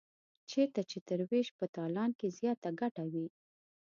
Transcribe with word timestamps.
چېرته 0.51 0.81
چې 0.89 0.97
تر 1.07 1.19
وېش 1.29 1.47
په 1.57 1.65
تالان 1.75 2.11
کې 2.19 2.27
زیاته 2.37 2.69
ګټه 2.81 3.03
وي. 3.11 3.27